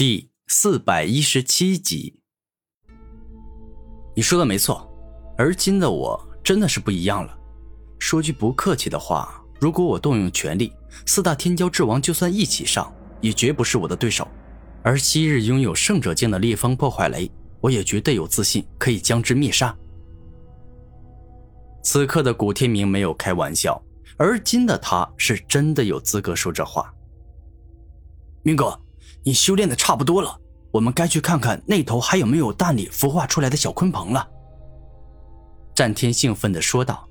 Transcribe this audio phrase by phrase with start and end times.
[0.00, 2.20] 第四百一十七集，
[4.16, 4.90] 你说的没错，
[5.36, 7.38] 而今的我真的是不一样了。
[7.98, 10.72] 说句不客气的话，如果我动用全力，
[11.04, 12.90] 四大天骄之王就算一起上，
[13.20, 14.26] 也绝不是我的对手。
[14.82, 17.30] 而昔日拥有圣者境的烈风破坏雷，
[17.60, 19.76] 我也绝对有自信可以将之灭杀。
[21.84, 23.78] 此刻的古天明没有开玩笑，
[24.16, 26.90] 而今的他是真的有资格说这话。
[28.42, 28.80] 明哥。
[29.22, 30.40] 你修炼的差不多了，
[30.70, 34.26] 我们该去看看那头还有没有蛋里孵化出来的小鲲鹏了。
[35.74, 37.08] 战天兴奋地说道：“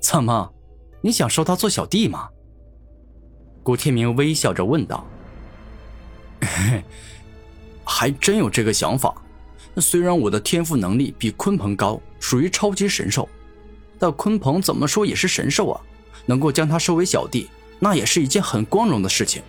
[0.00, 0.52] 怎么，
[1.00, 2.28] 你想收他做小弟吗？”
[3.62, 5.06] 古天明微笑着问道
[7.84, 9.14] ：“还真有这个想法。
[9.78, 13.28] 虽然我的天赋能力比鲲鹏高，属于超级神兽，
[13.98, 15.80] 但鲲鹏怎么说也是神兽啊，
[16.26, 17.48] 能够将他收为小弟，
[17.78, 19.42] 那也是一件很光荣的事情。”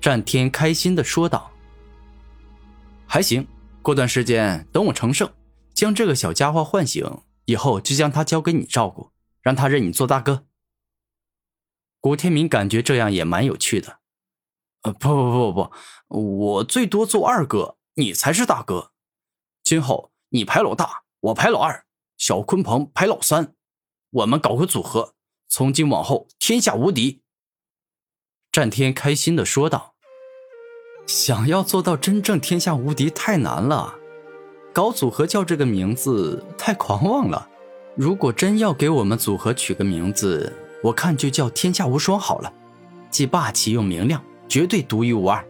[0.00, 1.50] 战天开心的说道
[3.06, 3.46] ：“还行，
[3.82, 5.32] 过段时间等我成圣，
[5.74, 7.04] 将这个小家伙唤醒
[7.46, 9.10] 以后，就将他交给你照顾，
[9.42, 10.46] 让他认你做大哥。”
[12.00, 13.98] 古天明感觉这样也蛮有趣的。
[14.82, 15.70] 呃，不不不不
[16.08, 18.92] 不，我最多做二哥，你才是大哥。
[19.64, 21.84] 今后你排老大，我排老二，
[22.16, 23.54] 小鲲鹏排老三，
[24.10, 25.14] 我们搞个组合，
[25.48, 27.22] 从今往后天下无敌。
[28.56, 29.92] 战天开心的说道。
[31.06, 33.94] 想要做到真正天下无敌太难了，
[34.72, 37.46] 搞组合叫这个名字太狂妄了。
[37.94, 40.50] 如果真要给我们组合取个名字，
[40.82, 42.50] 我看就叫天下无双好了，
[43.10, 45.44] 既霸气又明亮，绝对独一无二。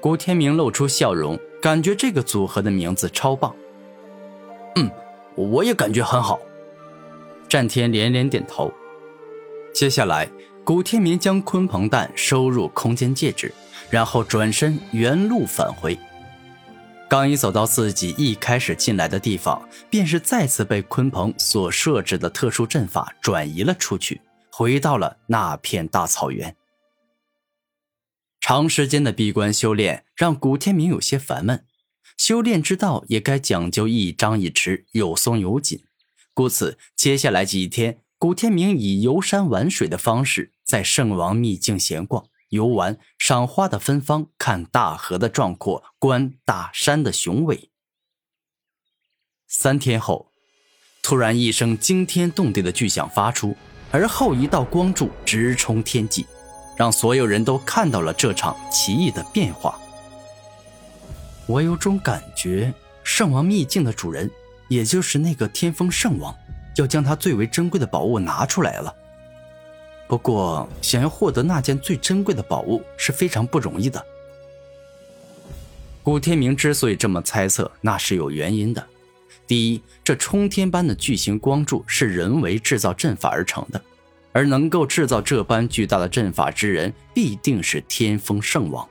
[0.00, 3.54] 古天明露出笑容，感觉这个组合的名字超棒。
[4.74, 4.90] 嗯，
[5.36, 6.40] 我也感觉很好。
[7.48, 8.68] 战天连连点头。
[9.72, 10.28] 接下来，
[10.66, 13.54] 古天明将鲲鹏蛋收入空间戒指。
[13.88, 15.96] 然后转身原路返回，
[17.08, 26.56] 刚一走到自己一开始进来的地方，便是再次被鲲鹏所设置的特殊阵法转移了出去，回到了那片大草原。
[28.40, 31.64] 长时间的闭关修炼让古天明有些烦闷，
[32.16, 35.84] 修炼之道也该讲究一张一弛，有松有紧，
[36.34, 42.26] 故此接下来几天，古天明以游山玩水的方式在圣王秘境闲逛。
[42.50, 47.70] 游玩、赏花的芬芳，看大河的壮阔，观大山的雄伟。
[49.48, 50.30] 三天后，
[51.02, 53.56] 突然一声惊天动地的巨响发出，
[53.90, 56.24] 而后一道光柱直冲天际，
[56.76, 59.76] 让所有人都看到了这场奇异的变化。
[61.46, 62.72] 我有种感觉，
[63.02, 64.30] 圣王秘境的主人，
[64.68, 66.32] 也就是那个天风圣王，
[66.76, 68.94] 要将他最为珍贵的宝物拿出来了。
[70.08, 74.04] 不过，想要获得那件最珍贵的宝物是非常不容易的。
[76.02, 78.86] 古天明之所以这么猜测，那是有原因的。
[79.48, 83.80] 第一，这冲天般的巨型光柱是人为制造阵法而成的，
[84.32, 88.88] 而能够制造这般巨大的阵法之人，必定是天风圣王。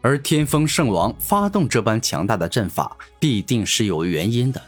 [0.00, 4.62] 而天风圣王发动这般强大的阵法，必定是有原因的，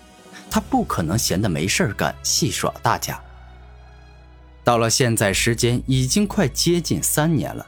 [0.51, 3.19] 他不可能闲得没事干，戏耍大家。
[4.69, 7.67] 到了现在，时间已经快接近三年了，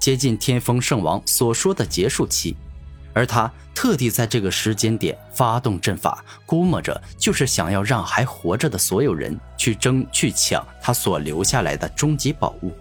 [0.00, 2.56] 接近天风圣王所说的结束期，
[3.14, 12.72] 而他特地在这个时间点发动阵法，估摸着就是想要让还活着的所有人去争去抢他所留下来的终极宝物。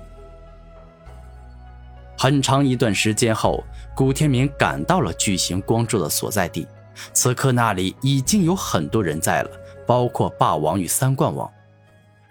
[2.17, 3.63] 很长一段时间后，
[3.95, 6.65] 古天明赶到了巨型光柱的所在地，
[7.13, 9.51] 此刻那里已经有很多人在了，
[9.85, 11.47] 包括霸王与三冠王。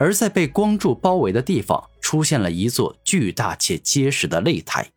[0.00, 4.90] 而在被光柱包围的地方，出现了一座巨大且结实的擂台。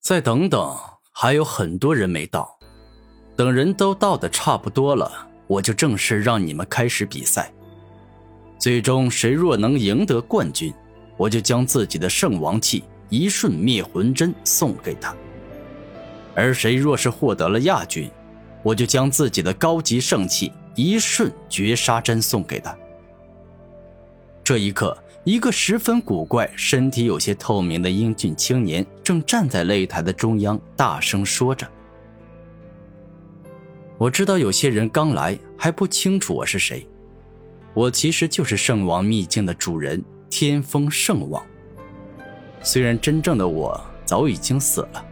[0.00, 0.78] 再等等，
[1.10, 2.56] 还有很多人没到。
[3.34, 7.52] 等人都到的差不多了，我就正式让你们开始比赛。
[8.56, 10.72] 最终，谁若能赢得冠军，
[11.16, 15.12] 我就将自己的圣王器一瞬灭魂针送给他；
[16.36, 18.08] 而谁若是获得了亚军，
[18.62, 22.78] 我就将自己的高级圣器一瞬绝杀针送给他。
[24.44, 31.64] 这一刻，一个十分古怪、身体有些透明的英俊青年正站在擂台的中央，大声说着
[33.98, 36.84] ：“我知道有些人刚来还不清楚我是谁，
[37.72, 41.40] 我其实就是圣王秘境的主人天风圣王。
[42.60, 45.06] 虽然真正的我早已经死了，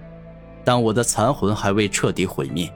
[0.65, 2.69] 但我的残魂还未彻底毁灭。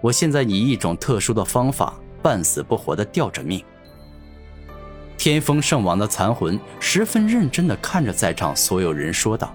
[0.00, 3.60] 我现在以一种特殊的方法，半死不活的吊着命。”
[5.26, 9.52] 天风圣王的残魂十分认真地看着在场所有人，说道：“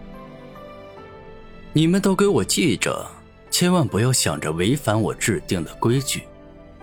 [1.72, 3.10] 你们都给我记着，
[3.50, 6.24] 千万不要想着违反我制定的规矩，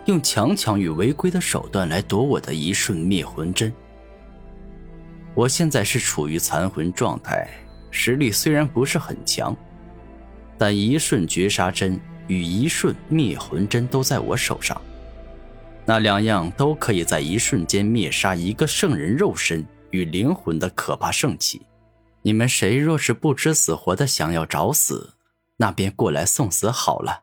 [0.06, 3.70] 用强抢与违规的手段来夺我的一瞬灭魂针。
[5.34, 7.46] 我现在是处于残魂状态，
[7.90, 9.54] 实力虽然不是很强，
[10.56, 14.80] 但一瞬绝杀针与一瞬灭魂针都在我手上，
[15.88, 21.62] 那两样都可以在一瞬间灭杀一个圣人肉身与灵魂的可怕圣器。
[22.20, 25.14] 你们谁若是不知死活的想要找死，
[25.56, 27.22] 那便过来送死好了。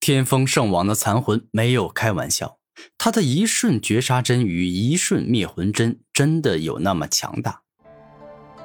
[0.00, 2.58] 天风圣王的残魂没有开玩笑，
[2.98, 7.62] 他的一瞬绝杀针与一瞬灭魂针真的有那么强大。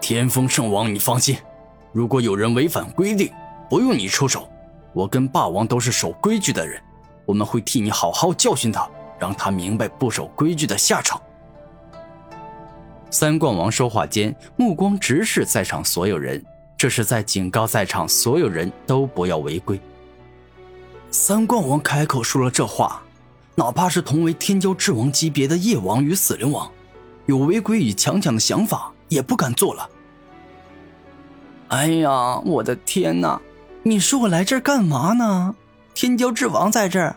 [0.01, 1.37] 天风圣王，你放心，
[1.91, 3.31] 如果有人违反规定，
[3.69, 4.49] 不用你出手，
[4.95, 6.81] 我跟霸王都是守规矩的人，
[7.25, 8.89] 我们会替你好好教训他，
[9.19, 11.21] 让他明白不守规矩的下场。
[13.09, 16.43] 三冠王说话间，目光直视在场所有人，
[16.75, 19.79] 这是在警告在场所有人都不要违规。
[21.11, 23.03] 三冠王开口说了这话，
[23.53, 26.71] 哪怕是同为天骄之王级别的夜王与死灵王，
[27.27, 29.89] 有违规与强抢的想法也不敢做了。
[31.67, 33.39] 哎呀，我的天哪！
[33.83, 35.55] 你说我来这儿干嘛呢？
[35.94, 37.16] 天骄之王在这儿，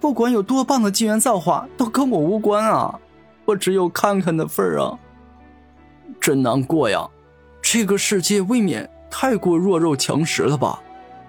[0.00, 2.98] 不管有多棒的机缘造化，都跟我无关啊！
[3.44, 4.98] 我只有看看的份儿啊！
[6.20, 7.08] 真难过呀，
[7.62, 10.80] 这个世界未免太过弱肉强食了吧？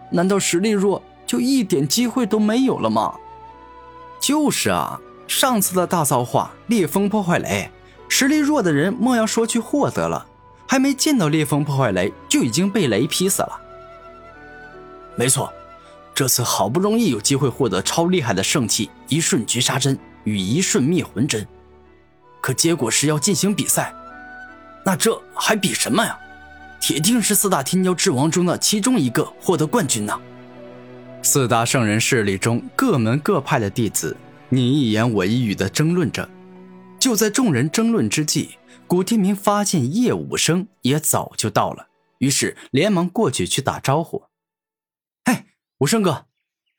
[0.09, 3.13] 难道实力弱就一点机会都没有了吗？
[4.19, 7.69] 就是啊，上次的大造化烈风破坏雷，
[8.09, 10.25] 实力弱的人莫要说去获得了，
[10.67, 13.59] 还没见到烈风破坏雷就已经被雷劈死了。
[15.15, 15.53] 没错，
[16.17, 21.47] 这次好不容易有机会获得超厉害的圣器一瞬绝杀针与一瞬灭魂针，
[22.41, 23.93] 可结果是要进行比赛。
[24.83, 26.17] 那这还比什么呀？
[26.81, 30.19] 铁定是四大天骄之王中的其中一个获得冠军呢。
[31.21, 34.17] 四大圣人势力中各门各派的弟子，
[34.49, 36.27] 你一言我一语的争论着。
[36.97, 41.85] 就在众人争论之际，古天明发现叶武生也早就到了，
[42.17, 44.23] 于是连忙过去去打招呼：“，
[45.79, 46.25] 武生哥，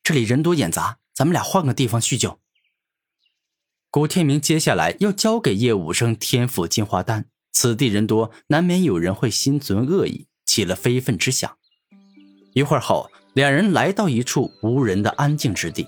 [0.02, 2.40] 这里人多眼杂，咱们俩换个地方叙旧。”
[3.90, 7.26] 古天明接下来要交给叶武生天赋进化丹。
[7.52, 11.56] 此地人多，难免有人会心存恶意，起了非分之想。
[12.54, 15.86] 一会儿后，两人来到一处无人的安静之地。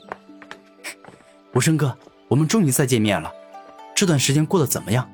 [1.55, 1.97] 无声哥，
[2.29, 3.33] 我们终于再见面了，
[3.95, 5.09] 这段时间过得怎么样？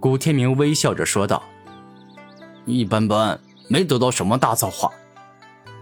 [0.00, 1.42] 古天明微笑着说道
[2.66, 3.38] ：“一般般，
[3.68, 4.90] 没得到什么大造化。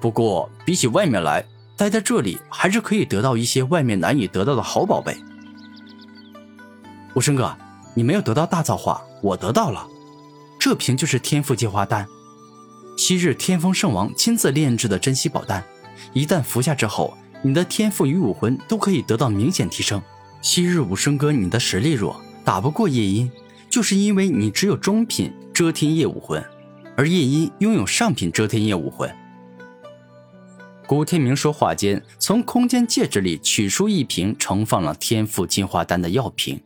[0.01, 1.45] 不过比起外面来，
[1.77, 5.17] 待在这里还是可以得到一些外面难以得到的好宝贝。”
[7.15, 7.57] 无声哥。
[7.93, 9.85] 你没有得到大造化，我得到了。
[10.61, 12.07] 这瓶就是天赋进化丹，
[12.97, 15.63] 昔日天风圣王亲自炼制的珍稀宝丹。
[16.13, 20.01] 一旦服下之后，你的天赋与武魂都可以得到明显提升。
[20.41, 23.29] 昔日武生哥，你的实力弱，打不过夜莺，
[23.69, 26.43] 就是因为你只有中品遮天夜武魂，
[26.97, 29.13] 而夜莺拥有上品遮天夜武魂。
[30.91, 36.61] 古天明说话间，从空间戒指里取出一瓶盛放了天赋进化丹的药瓶。